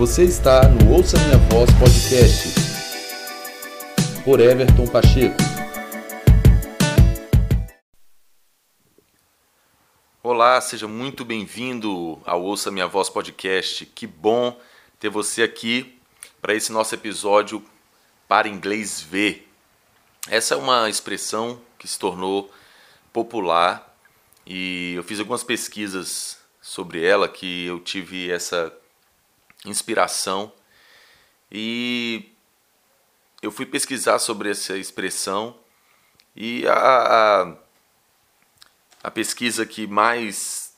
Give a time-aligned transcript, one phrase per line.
[0.00, 2.54] Você está no Ouça Minha Voz Podcast
[4.24, 5.36] por Everton Pacheco.
[10.22, 13.84] Olá, seja muito bem-vindo ao Ouça Minha Voz Podcast.
[13.84, 14.58] Que bom
[14.98, 16.00] ter você aqui
[16.40, 17.62] para esse nosso episódio
[18.26, 19.52] para inglês ver.
[20.30, 22.50] Essa é uma expressão que se tornou
[23.12, 23.94] popular
[24.46, 28.79] e eu fiz algumas pesquisas sobre ela que eu tive essa
[29.64, 30.52] inspiração.
[31.50, 32.32] E
[33.42, 35.58] eu fui pesquisar sobre essa expressão
[36.36, 37.56] e a, a,
[39.04, 40.74] a pesquisa que mais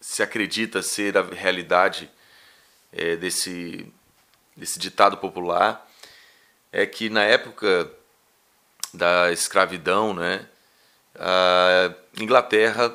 [0.00, 2.10] se acredita ser a realidade
[2.92, 3.92] é, desse,
[4.56, 5.86] desse ditado popular
[6.72, 7.90] é que na época
[8.92, 10.46] da escravidão, né,
[11.14, 12.94] a Inglaterra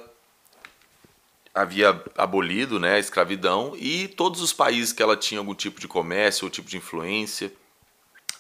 [1.54, 5.88] havia abolido né, a escravidão e todos os países que ela tinha algum tipo de
[5.88, 7.52] comércio ou tipo de influência,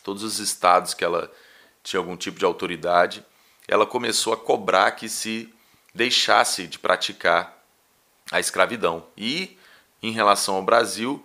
[0.03, 1.31] todos os estados que ela
[1.83, 3.25] tinha algum tipo de autoridade,
[3.67, 5.53] ela começou a cobrar que se
[5.93, 7.61] deixasse de praticar
[8.31, 9.05] a escravidão.
[9.17, 9.57] E
[10.01, 11.23] em relação ao Brasil,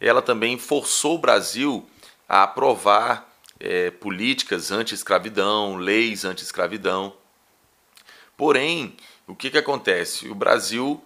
[0.00, 1.88] ela também forçou o Brasil
[2.28, 7.14] a aprovar é, políticas anti-escravidão, leis anti-escravidão.
[8.36, 10.28] Porém, o que, que acontece?
[10.28, 11.02] O Brasil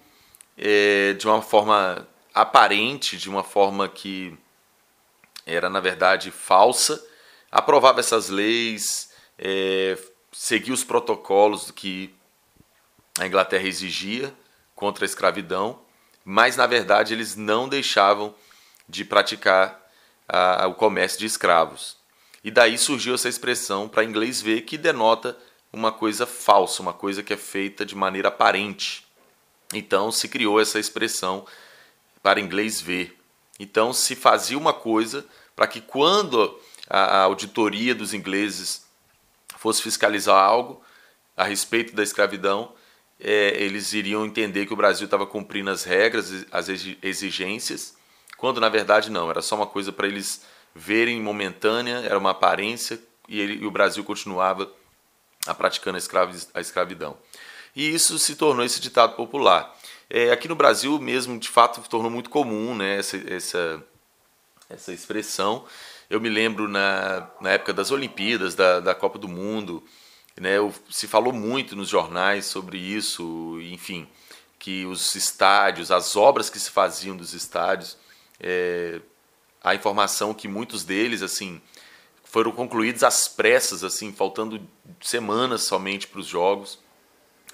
[0.62, 4.36] é, de uma forma aparente, de uma forma que
[5.46, 7.02] era na verdade falsa,
[7.50, 9.96] aprovava essas leis, é,
[10.30, 12.14] seguia os protocolos que
[13.18, 14.32] a Inglaterra exigia
[14.76, 15.80] contra a escravidão,
[16.22, 18.34] mas na verdade eles não deixavam
[18.86, 19.80] de praticar
[20.28, 21.96] a, o comércio de escravos.
[22.44, 25.36] E daí surgiu essa expressão para inglês ver que denota
[25.72, 29.06] uma coisa falsa, uma coisa que é feita de maneira aparente.
[29.72, 31.46] Então se criou essa expressão
[32.22, 33.16] para inglês ver.
[33.58, 38.84] Então se fazia uma coisa para que quando a auditoria dos ingleses
[39.56, 40.82] fosse fiscalizar algo
[41.36, 42.72] a respeito da escravidão,
[43.20, 46.68] é, eles iriam entender que o Brasil estava cumprindo as regras, as
[47.02, 47.94] exigências,
[48.36, 50.42] quando na verdade não, era só uma coisa para eles
[50.74, 52.98] verem momentânea, era uma aparência
[53.28, 54.70] e, ele, e o Brasil continuava
[55.46, 55.98] a praticando
[56.54, 57.16] a escravidão.
[57.74, 59.76] E isso se tornou esse ditado popular.
[60.08, 63.84] É, aqui no Brasil mesmo, de fato, tornou muito comum né, essa, essa,
[64.68, 65.64] essa expressão.
[66.08, 69.84] Eu me lembro na, na época das Olimpíadas, da, da Copa do Mundo,
[70.36, 70.56] né,
[70.90, 74.08] se falou muito nos jornais sobre isso, enfim,
[74.58, 77.96] que os estádios, as obras que se faziam dos estádios,
[78.40, 79.00] é,
[79.62, 81.60] a informação que muitos deles, assim,
[82.24, 84.60] foram concluídos às pressas, assim, faltando
[85.00, 86.78] semanas somente para os jogos.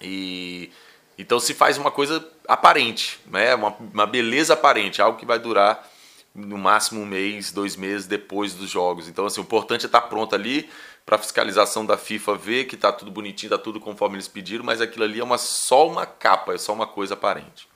[0.00, 0.70] E
[1.18, 3.54] então se faz uma coisa aparente, né?
[3.54, 5.88] uma, uma beleza aparente, algo que vai durar
[6.34, 9.08] no máximo um mês, dois meses depois dos jogos.
[9.08, 10.68] Então, assim, o importante é estar pronto ali
[11.06, 14.64] para a fiscalização da FIFA ver que está tudo bonitinho, está tudo conforme eles pediram,
[14.64, 17.66] mas aquilo ali é uma, só uma capa, é só uma coisa aparente.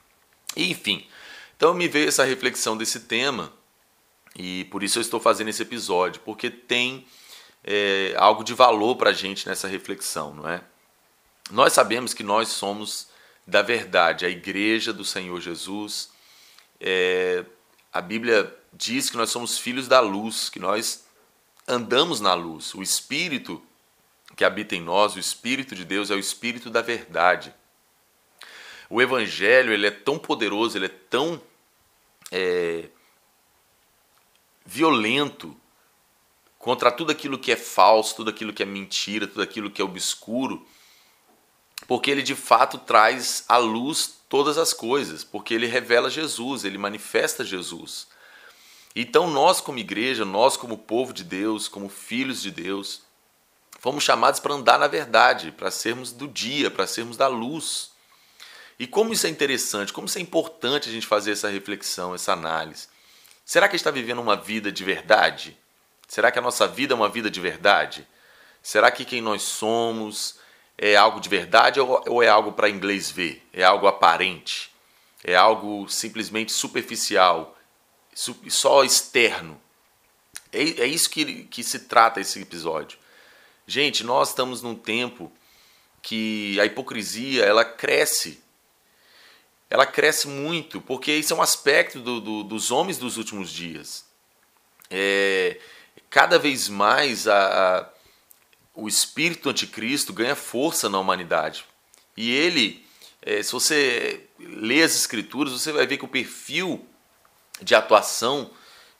[0.55, 1.07] E, enfim,
[1.57, 3.51] então me veio essa reflexão desse tema
[4.35, 7.05] e por isso eu estou fazendo esse episódio, porque tem
[7.63, 10.61] é, algo de valor para a gente nessa reflexão, não é?
[11.49, 13.09] Nós sabemos que nós somos
[13.45, 16.11] da verdade, a igreja do Senhor Jesus.
[16.79, 17.43] É,
[17.91, 21.05] a Bíblia diz que nós somos filhos da luz, que nós
[21.67, 22.73] andamos na luz.
[22.73, 23.61] O Espírito
[24.35, 27.53] que habita em nós, o Espírito de Deus, é o Espírito da verdade.
[28.89, 31.41] O Evangelho ele é tão poderoso, ele é tão
[32.31, 32.89] é,
[34.65, 35.55] violento
[36.57, 39.85] contra tudo aquilo que é falso, tudo aquilo que é mentira, tudo aquilo que é
[39.85, 40.65] obscuro,
[41.87, 46.77] porque ele de fato traz à luz todas as coisas, porque ele revela Jesus, ele
[46.77, 48.07] manifesta Jesus.
[48.95, 53.01] Então nós como igreja, nós como povo de Deus, como filhos de Deus,
[53.79, 57.91] fomos chamados para andar na verdade, para sermos do dia, para sermos da luz.
[58.79, 62.33] E como isso é interessante, como isso é importante a gente fazer essa reflexão, essa
[62.33, 62.87] análise.
[63.45, 65.57] Será que a gente está vivendo uma vida de verdade?
[66.07, 68.07] Será que a nossa vida é uma vida de verdade?
[68.61, 70.35] Será que quem nós somos,
[70.77, 73.47] é algo de verdade ou é algo para inglês ver?
[73.53, 74.71] É algo aparente?
[75.23, 77.55] É algo simplesmente superficial,
[78.13, 79.61] só externo?
[80.51, 82.97] É, é isso que, que se trata esse episódio.
[83.67, 85.31] Gente, nós estamos num tempo
[86.01, 88.43] que a hipocrisia ela cresce.
[89.69, 94.05] Ela cresce muito, porque isso é um aspecto do, do, dos homens dos últimos dias.
[94.89, 95.59] É,
[96.09, 97.89] cada vez mais a, a
[98.73, 101.65] o espírito anticristo ganha força na humanidade.
[102.15, 102.85] E ele,
[103.21, 106.85] é, se você lê as escrituras, você vai ver que o perfil
[107.61, 108.51] de atuação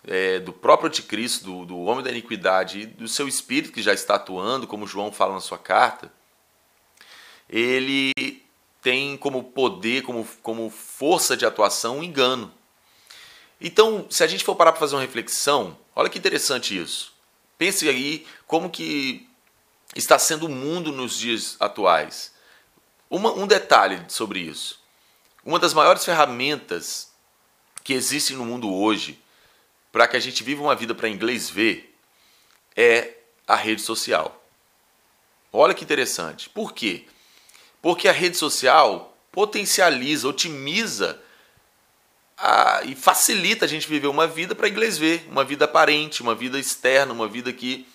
[0.04, 3.94] é, do próprio anticristo, do, do homem da iniquidade e do seu espírito que já
[3.94, 6.12] está atuando, como João fala na sua carta,
[7.50, 8.12] ele
[8.82, 12.52] tem como poder, como, como força de atuação, um engano.
[13.60, 17.14] Então, se a gente for parar para fazer uma reflexão, olha que interessante isso.
[17.58, 19.30] Pense aí como que
[19.96, 22.34] está sendo o mundo nos dias atuais.
[23.10, 24.80] Uma, um detalhe sobre isso.
[25.44, 27.12] Uma das maiores ferramentas
[27.84, 29.20] que existem no mundo hoje
[29.92, 31.96] para que a gente viva uma vida para inglês ver
[32.76, 33.16] é
[33.48, 34.42] a rede social.
[35.52, 36.50] Olha que interessante.
[36.50, 37.06] Por quê?
[37.82, 41.22] Porque a rede social potencializa, otimiza
[42.38, 46.34] a, e facilita a gente viver uma vida para inglês ver, uma vida aparente, uma
[46.34, 47.86] vida externa, uma vida que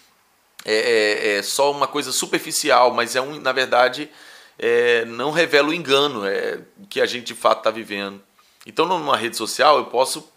[0.66, 4.10] é, é, é só uma coisa superficial, mas é um, na verdade
[4.58, 6.60] é, não revela o engano é,
[6.90, 8.20] que a gente de fato está vivendo.
[8.66, 10.28] Então, numa rede social, eu posso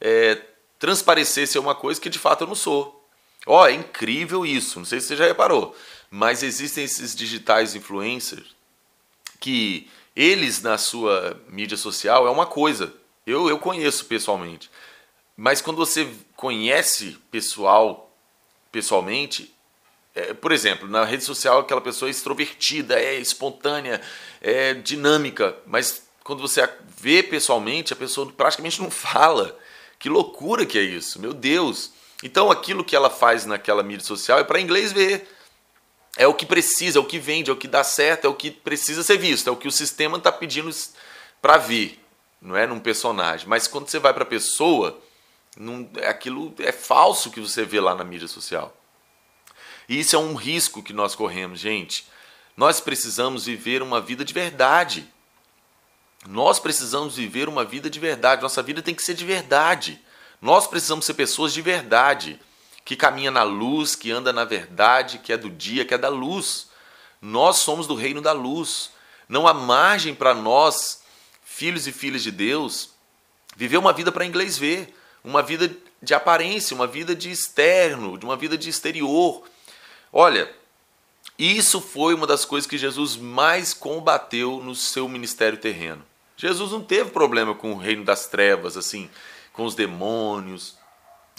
[0.00, 0.40] é,
[0.78, 3.04] transparecer ser uma coisa que de fato eu não sou.
[3.44, 5.76] Ó, oh, é incrível isso, não sei se você já reparou,
[6.08, 8.54] mas existem esses digitais influencers
[9.40, 12.94] que eles na sua mídia social é uma coisa.
[13.26, 14.70] Eu, eu conheço pessoalmente.
[15.36, 18.16] Mas quando você conhece pessoal
[18.70, 19.52] pessoalmente,
[20.14, 24.00] é, por exemplo, na rede social aquela pessoa é extrovertida, é espontânea,
[24.40, 26.68] é dinâmica, mas quando você
[26.98, 29.58] vê pessoalmente, a pessoa praticamente não fala.
[29.98, 31.92] Que loucura que é isso, meu Deus.
[32.22, 35.28] Então aquilo que ela faz naquela mídia social é para inglês ver.
[36.16, 38.34] É o que precisa, é o que vende, é o que dá certo, é o
[38.34, 40.70] que precisa ser visto, é o que o sistema está pedindo
[41.40, 41.98] para ver,
[42.40, 43.48] não é num personagem.
[43.48, 45.00] Mas quando você vai para a pessoa,
[45.56, 48.76] não, aquilo é falso que você vê lá na mídia social.
[49.92, 52.06] E isso é um risco que nós corremos, gente.
[52.56, 55.06] Nós precisamos viver uma vida de verdade.
[56.26, 58.40] Nós precisamos viver uma vida de verdade.
[58.40, 60.00] Nossa vida tem que ser de verdade.
[60.40, 62.40] Nós precisamos ser pessoas de verdade,
[62.86, 66.08] que caminha na luz, que anda na verdade, que é do dia, que é da
[66.08, 66.68] luz.
[67.20, 68.92] Nós somos do reino da luz.
[69.28, 71.02] Não há margem para nós,
[71.44, 72.94] filhos e filhas de Deus,
[73.54, 75.70] viver uma vida para inglês ver, uma vida
[76.02, 79.52] de aparência, uma vida de externo, de uma vida de exterior.
[80.12, 80.52] Olha,
[81.38, 86.04] isso foi uma das coisas que Jesus mais combateu no seu ministério terreno.
[86.36, 89.08] Jesus não teve problema com o reino das trevas, assim,
[89.52, 90.76] com os demônios,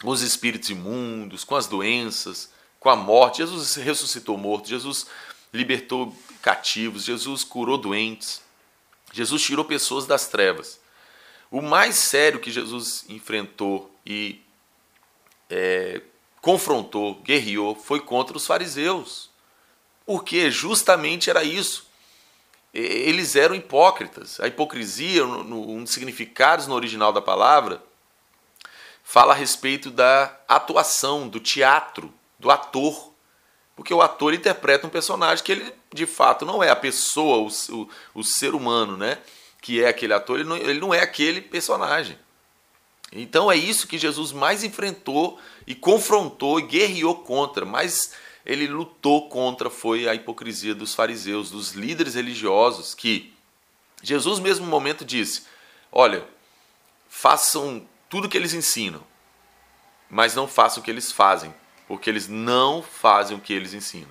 [0.01, 3.37] com os espíritos imundos, com as doenças, com a morte.
[3.37, 5.05] Jesus ressuscitou morto, Jesus
[5.53, 8.41] libertou cativos, Jesus curou doentes,
[9.11, 10.79] Jesus tirou pessoas das trevas.
[11.51, 14.41] O mais sério que Jesus enfrentou e
[15.49, 16.01] é,
[16.43, 19.31] confrontou, guerreou, foi contra os fariseus.
[20.05, 21.91] Porque justamente era isso
[22.73, 24.39] eles eram hipócritas.
[24.39, 27.81] A hipocrisia, um dos significados no original da palavra,
[29.03, 33.11] fala a respeito da atuação, do teatro, do ator.
[33.75, 37.75] Porque o ator interpreta um personagem que ele de fato não é a pessoa, o,
[37.75, 39.19] o, o ser humano, né?
[39.61, 42.17] Que é aquele ator, ele não, ele não é aquele personagem.
[43.15, 48.13] Então é isso que Jesus mais enfrentou e confrontou e guerreou contra, mas
[48.43, 53.31] ele lutou contra foi a hipocrisia dos fariseus, dos líderes religiosos, que
[54.01, 55.43] Jesus mesmo no momento disse:
[55.91, 56.27] "Olha,
[57.07, 59.03] façam tudo o que eles ensinam,
[60.09, 61.53] mas não façam o que eles fazem,
[61.87, 64.09] porque eles não fazem o que eles ensinam."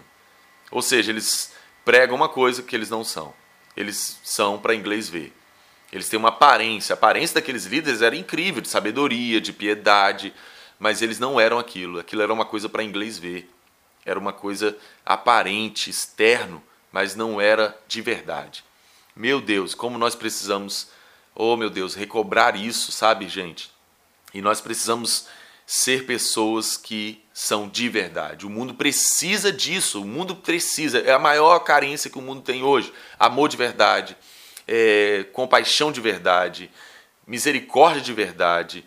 [0.71, 1.53] Ou seja, eles
[1.85, 3.35] pregam uma coisa que eles não são.
[3.77, 5.33] Eles são para inglês ver.
[5.93, 6.95] Eles têm uma aparência.
[6.95, 10.33] A aparência daqueles líderes era incrível, de sabedoria, de piedade,
[10.79, 11.99] mas eles não eram aquilo.
[11.99, 13.51] Aquilo era uma coisa para inglês ver.
[14.05, 18.65] Era uma coisa aparente, externo, mas não era de verdade.
[19.15, 20.89] Meu Deus, como nós precisamos,
[21.35, 23.71] oh meu Deus, recobrar isso, sabe, gente?
[24.33, 25.29] E nós precisamos
[25.67, 28.47] ser pessoas que são de verdade.
[28.47, 32.63] O mundo precisa disso, o mundo precisa, é a maior carência que o mundo tem
[32.63, 32.93] hoje.
[33.19, 34.17] Amor de verdade,
[34.67, 36.71] é, compaixão de verdade,
[37.27, 38.85] misericórdia de verdade,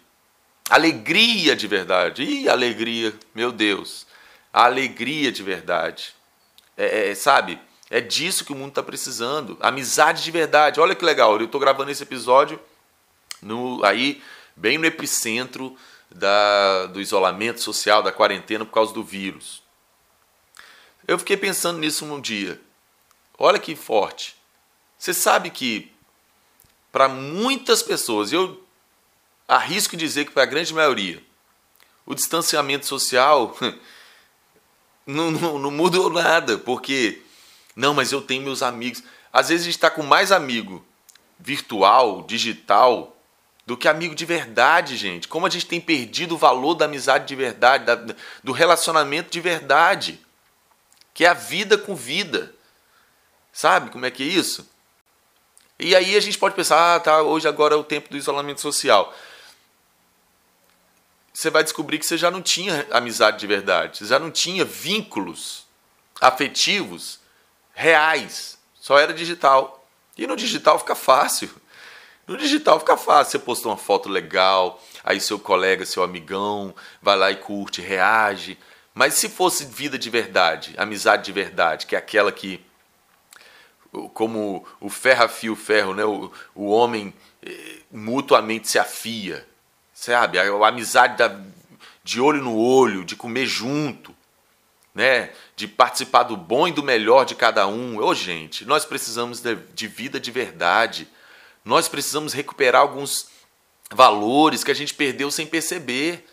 [0.70, 2.24] alegria de verdade.
[2.24, 4.06] Ih, alegria, meu Deus
[4.56, 6.16] a alegria de verdade.
[6.78, 7.60] É, é, sabe?
[7.90, 9.58] É disso que o mundo está precisando.
[9.60, 10.80] Amizade de verdade.
[10.80, 11.38] Olha que legal.
[11.38, 12.58] Eu estou gravando esse episódio
[13.42, 14.24] no, aí,
[14.56, 15.76] bem no epicentro
[16.10, 19.62] da, do isolamento social, da quarentena por causa do vírus.
[21.06, 22.58] Eu fiquei pensando nisso um dia.
[23.38, 24.35] Olha que forte.
[25.06, 25.92] Você sabe que
[26.92, 28.66] para muitas pessoas, eu
[29.48, 31.22] arrisco dizer que para a grande maioria,
[32.08, 33.56] o distanciamento social
[35.06, 37.22] não, não, não mudou nada, porque,
[37.76, 39.04] não, mas eu tenho meus amigos.
[39.32, 40.84] Às vezes a gente está com mais amigo
[41.40, 43.16] virtual, digital,
[43.64, 45.28] do que amigo de verdade, gente.
[45.28, 47.94] Como a gente tem perdido o valor da amizade de verdade, da,
[48.44, 50.20] do relacionamento de verdade,
[51.14, 52.56] que é a vida com vida.
[53.54, 54.74] Sabe como é que é isso?
[55.78, 58.62] E aí a gente pode pensar, ah, tá, hoje agora é o tempo do isolamento
[58.62, 59.14] social.
[61.34, 64.64] Você vai descobrir que você já não tinha amizade de verdade, você já não tinha
[64.64, 65.66] vínculos
[66.22, 67.20] afetivos
[67.74, 69.86] reais, só era digital.
[70.18, 71.50] E no digital fica fácil.
[72.26, 77.16] No digital fica fácil, você postou uma foto legal, aí seu colega, seu amigão, vai
[77.16, 78.58] lá e curte, reage.
[78.94, 82.66] Mas se fosse vida de verdade, amizade de verdade, que é aquela que,
[84.14, 86.04] como o ferro afia o ferro, né?
[86.06, 89.48] o, o homem eh, mutuamente se afia,
[89.94, 90.40] sabe?
[90.40, 91.40] A, a amizade da,
[92.04, 94.16] de olho no olho, de comer junto,
[94.94, 95.32] né?
[95.56, 97.98] de participar do bom e do melhor de cada um.
[98.00, 101.08] Ô, gente, nós precisamos de, de vida de verdade
[101.66, 103.28] nós precisamos recuperar alguns
[103.92, 106.24] valores que a gente perdeu sem perceber.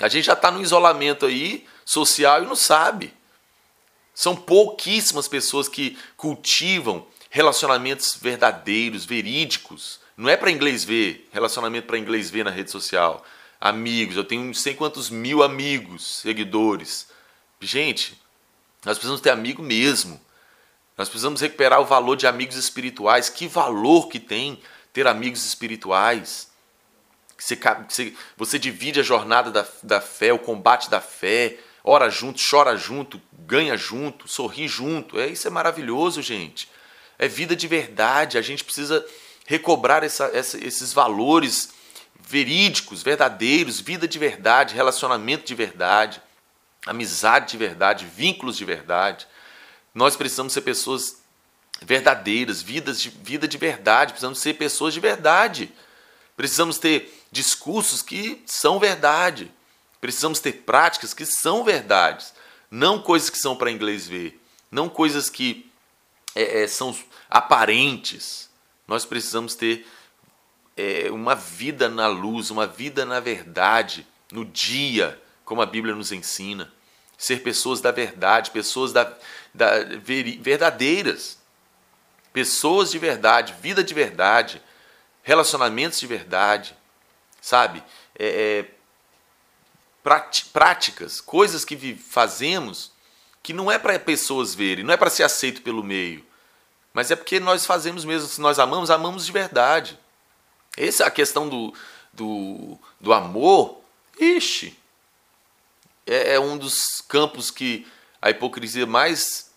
[0.00, 3.12] A gente já está no isolamento aí social e não sabe.
[4.14, 9.98] São pouquíssimas pessoas que cultivam relacionamentos verdadeiros, verídicos.
[10.16, 13.24] Não é para inglês ver, relacionamento para inglês ver na rede social.
[13.60, 17.08] Amigos, eu tenho não sei quantos mil amigos, seguidores.
[17.60, 18.16] Gente,
[18.84, 20.20] nós precisamos ter amigo mesmo.
[20.96, 23.28] Nós precisamos recuperar o valor de amigos espirituais.
[23.28, 24.60] Que valor que tem
[24.92, 26.52] ter amigos espirituais?
[27.36, 27.58] Você,
[28.36, 33.20] você, divide a jornada da, da fé, o combate da fé, ora junto, chora junto,
[33.40, 35.20] ganha junto, sorri junto.
[35.20, 36.68] É, isso é maravilhoso, gente.
[37.18, 38.38] É vida de verdade.
[38.38, 39.04] A gente precisa
[39.46, 41.74] recobrar essa, essa, esses valores
[42.26, 46.22] verídicos, verdadeiros, vida de verdade, relacionamento de verdade,
[46.86, 49.26] amizade de verdade, vínculos de verdade.
[49.94, 51.22] Nós precisamos ser pessoas
[51.82, 55.70] verdadeiras, vidas de, vida de verdade, precisamos ser pessoas de verdade.
[56.36, 59.52] Precisamos ter discursos que são verdade.
[60.04, 62.34] Precisamos ter práticas que são verdades.
[62.70, 64.38] Não coisas que são para inglês ver.
[64.70, 65.66] Não coisas que
[66.34, 66.94] é, é, são
[67.30, 68.50] aparentes.
[68.86, 69.86] Nós precisamos ter
[70.76, 76.12] é, uma vida na luz, uma vida na verdade, no dia, como a Bíblia nos
[76.12, 76.70] ensina
[77.16, 79.10] ser pessoas da verdade, pessoas da,
[79.54, 79.84] da,
[80.38, 81.38] verdadeiras,
[82.30, 84.60] pessoas de verdade, vida de verdade,
[85.22, 86.76] relacionamentos de verdade,
[87.40, 87.82] sabe?
[88.18, 88.73] É, é,
[90.04, 92.92] práticas, coisas que fazemos
[93.42, 96.24] que não é para pessoas verem, não é para ser aceito pelo meio,
[96.92, 99.98] mas é porque nós fazemos mesmo, se nós amamos, amamos de verdade.
[100.76, 101.74] Essa é a questão do,
[102.12, 103.80] do, do amor.
[104.18, 104.78] Ixi,
[106.06, 107.86] é, é um dos campos que
[108.22, 109.50] a hipocrisia mais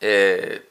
[0.00, 0.62] é,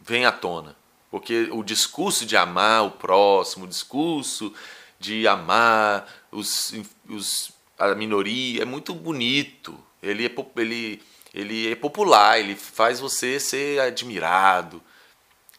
[0.00, 0.76] vem à tona.
[1.10, 4.54] Porque o discurso de amar o próximo, o discurso
[4.98, 6.74] de amar os,
[7.08, 9.78] os, a minoria é muito bonito.
[10.02, 11.02] Ele é, ele,
[11.34, 14.82] ele é popular, ele faz você ser admirado.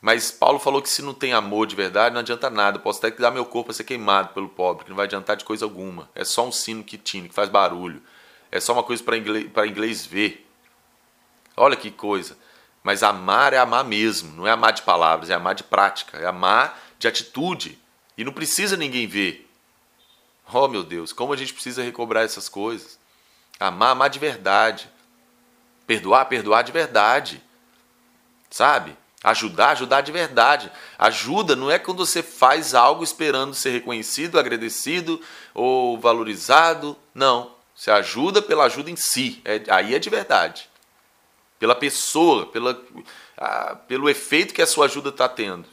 [0.02, 2.78] Mas Paulo falou que se não tem amor de verdade, não adianta nada.
[2.78, 5.36] Eu posso até dar meu corpo a ser queimado pelo pobre, que não vai adiantar
[5.36, 6.10] de coisa alguma.
[6.16, 8.02] É só um sino que tine, que faz barulho.
[8.52, 10.48] É só uma coisa para inglês, inglês ver.
[11.56, 12.38] Olha que coisa.
[12.82, 16.26] Mas amar é amar mesmo, não é amar de palavras, é amar de prática, é
[16.26, 17.78] amar de atitude.
[18.20, 19.50] E não precisa ninguém ver.
[20.52, 23.00] Oh meu Deus, como a gente precisa recobrar essas coisas.
[23.58, 24.90] Amar, amar de verdade.
[25.88, 27.42] Perdoar, perdoar de verdade.
[28.50, 28.94] Sabe?
[29.24, 30.70] Ajudar, ajudar de verdade.
[30.98, 35.22] Ajuda não é quando você faz algo esperando ser reconhecido, agradecido
[35.54, 36.98] ou valorizado.
[37.16, 37.56] Não.
[37.74, 39.42] Você ajuda pela ajuda em si.
[39.46, 40.70] É, aí é de verdade.
[41.58, 42.78] Pela pessoa, pela,
[43.38, 45.70] a, pelo efeito que a sua ajuda está tendo.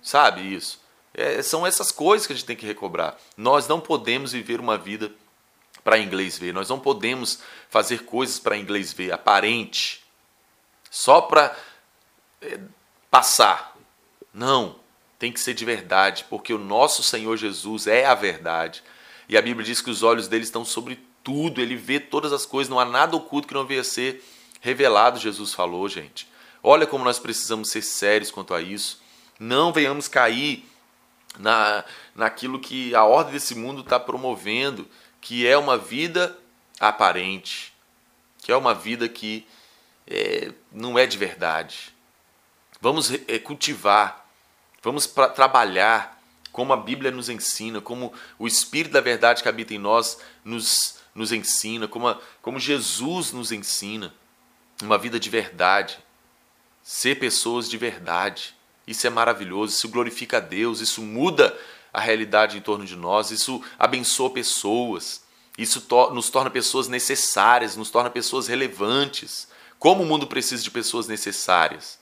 [0.00, 0.85] Sabe isso?
[1.18, 3.16] É, são essas coisas que a gente tem que recobrar.
[3.38, 5.10] Nós não podemos viver uma vida
[5.82, 6.52] para inglês ver.
[6.52, 7.38] Nós não podemos
[7.70, 10.04] fazer coisas para inglês ver, aparente.
[10.90, 11.56] Só para
[12.42, 12.60] é,
[13.10, 13.74] passar.
[14.34, 14.76] Não,
[15.18, 18.82] tem que ser de verdade, porque o nosso Senhor Jesus é a verdade.
[19.26, 22.44] E a Bíblia diz que os olhos dele estão sobre tudo, ele vê todas as
[22.44, 24.22] coisas, não há nada oculto que não venha a ser
[24.60, 26.28] revelado, Jesus falou, gente.
[26.62, 29.00] Olha como nós precisamos ser sérios quanto a isso.
[29.38, 30.68] Não venhamos cair
[31.38, 34.88] na, naquilo que a ordem desse mundo está promovendo,
[35.20, 36.36] que é uma vida
[36.78, 37.72] aparente,
[38.38, 39.46] que é uma vida que
[40.06, 41.94] é, não é de verdade.
[42.80, 44.28] Vamos é, cultivar,
[44.82, 46.16] vamos pra, trabalhar
[46.52, 51.00] como a Bíblia nos ensina, como o Espírito da verdade que habita em nós nos,
[51.14, 54.14] nos ensina, como, a, como Jesus nos ensina.
[54.82, 55.98] Uma vida de verdade,
[56.82, 58.54] ser pessoas de verdade.
[58.86, 61.56] Isso é maravilhoso, isso glorifica a Deus, isso muda
[61.92, 65.22] a realidade em torno de nós, isso abençoa pessoas,
[65.58, 69.48] isso to nos torna pessoas necessárias, nos torna pessoas relevantes.
[69.78, 71.98] Como o mundo precisa de pessoas necessárias.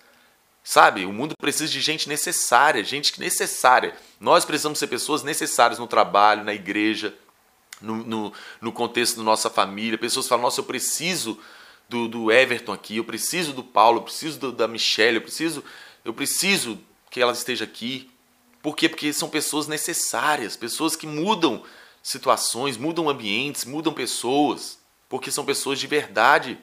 [0.62, 1.04] Sabe?
[1.04, 3.94] O mundo precisa de gente necessária, gente necessária.
[4.18, 7.14] Nós precisamos ser pessoas necessárias no trabalho, na igreja,
[7.80, 9.98] no, no, no contexto da nossa família.
[9.98, 11.38] Pessoas falam: Nossa, eu preciso
[11.88, 15.62] do, do Everton aqui, eu preciso do Paulo, eu preciso do, da Michelle, eu preciso,
[16.04, 16.78] eu preciso
[17.10, 18.10] que ela esteja aqui.
[18.62, 18.88] Por quê?
[18.88, 21.64] Porque são pessoas necessárias, pessoas que mudam
[22.02, 26.58] situações, mudam ambientes, mudam pessoas, porque são pessoas de verdade.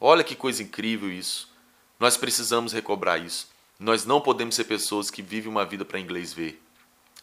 [0.00, 1.50] Olha que coisa incrível isso.
[1.98, 3.48] Nós precisamos recobrar isso.
[3.78, 6.62] Nós não podemos ser pessoas que vivem uma vida para inglês ver.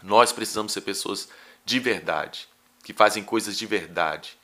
[0.03, 1.29] Nós precisamos ser pessoas
[1.65, 2.47] de verdade,
[2.83, 4.37] que fazem coisas de verdade.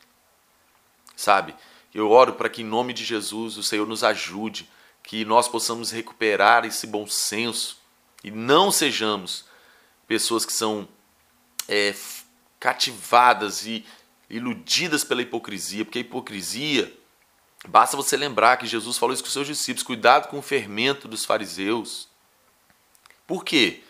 [1.16, 1.56] Sabe?
[1.94, 4.68] Eu oro para que em nome de Jesus o Senhor nos ajude,
[5.04, 7.78] que nós possamos recuperar esse bom senso
[8.24, 9.46] e não sejamos
[10.08, 10.88] pessoas que são
[11.68, 11.94] é,
[12.60, 13.86] cativadas e
[14.30, 16.92] iludidas pela hipocrisia, porque a hipocrisia
[17.68, 21.08] Basta você lembrar que Jesus falou isso com os seus discípulos: cuidado com o fermento
[21.08, 22.10] dos fariseus.
[23.26, 23.82] Por quê?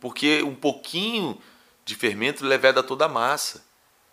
[0.00, 1.40] Porque um pouquinho
[1.84, 3.64] de fermento leveda toda a massa.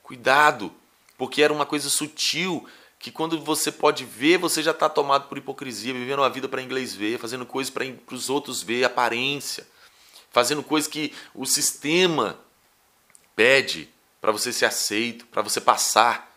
[0.03, 0.71] Cuidado,
[1.17, 2.67] porque era uma coisa sutil
[3.01, 6.62] que quando você pode ver, você já está tomado por hipocrisia, vivendo uma vida para
[6.62, 9.67] inglês ver, fazendo coisas para os outros ver, aparência,
[10.29, 12.39] fazendo coisas que o sistema
[13.36, 13.89] pede
[14.22, 16.31] para você ser aceito, para você passar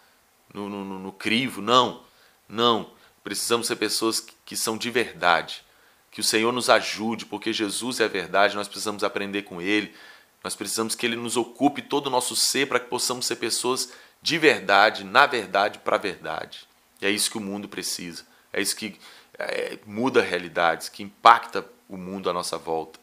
[0.54, 1.60] no, no, no crivo.
[1.60, 2.02] Não.
[2.48, 2.90] Não,
[3.22, 5.62] precisamos ser pessoas que são de verdade.
[6.10, 9.94] Que o Senhor nos ajude, porque Jesus é a verdade, nós precisamos aprender com Ele.
[10.42, 13.92] Nós precisamos que Ele nos ocupe todo o nosso ser para que possamos ser pessoas
[14.24, 16.66] de verdade, na verdade, para a verdade.
[16.98, 18.24] E é isso que o mundo precisa.
[18.50, 18.98] É isso que
[19.38, 22.98] é, muda realidades, que impacta o mundo à nossa volta.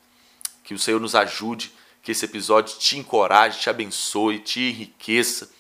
[0.64, 5.52] Que o Senhor nos ajude, que esse episódio te encoraje, te abençoe, te enriqueça.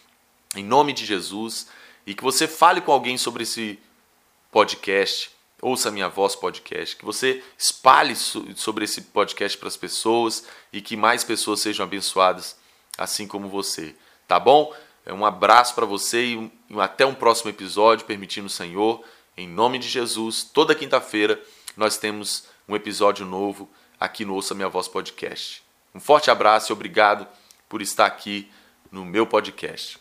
[0.56, 1.68] Em nome de Jesus
[2.08, 3.78] e que você fale com alguém sobre esse
[4.52, 5.30] podcast,
[5.62, 10.43] ouça a minha voz podcast, que você espalhe sobre esse podcast para as pessoas
[10.74, 12.58] e que mais pessoas sejam abençoadas
[12.97, 13.95] assim como você,
[14.28, 14.74] tá bom?
[15.12, 19.04] É um abraço para você e até um próximo episódio, permitindo o Senhor,
[19.36, 20.41] em nome de Jesus.
[20.41, 21.38] Toda quinta-feira
[21.76, 23.69] nós temos um episódio novo
[24.00, 25.62] aqui no Ouça Minha Voz Podcast.
[25.93, 27.28] Um forte abraço e obrigado
[27.67, 28.50] por estar aqui
[28.89, 30.00] no meu podcast.